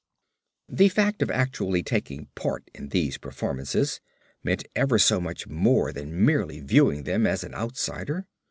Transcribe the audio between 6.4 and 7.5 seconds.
viewing them as